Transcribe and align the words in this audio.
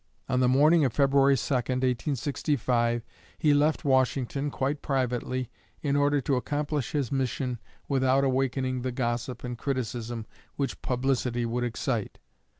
On 0.27 0.39
the 0.39 0.47
morning 0.49 0.83
of 0.83 0.93
February 0.93 1.37
2, 1.37 1.53
1865, 1.53 3.03
he 3.37 3.53
left 3.53 3.85
Washington, 3.85 4.49
quite 4.49 4.81
privately, 4.81 5.51
in 5.83 5.95
order 5.95 6.19
to 6.21 6.37
accomplish 6.37 6.93
his 6.93 7.11
mission 7.11 7.59
without 7.87 8.23
awakening 8.23 8.81
the 8.81 8.91
gossip 8.91 9.43
and 9.43 9.55
criticism 9.59 10.25
which 10.55 10.81
publicity 10.81 11.45
would 11.45 11.63
excite. 11.63 12.17